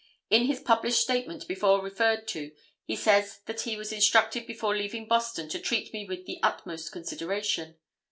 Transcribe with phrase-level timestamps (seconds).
[0.31, 2.51] In his published statement before referred to,
[2.85, 6.91] he says that he was instructed before leaving Boston to treat me with the 'utmost
[6.91, 7.75] consideration.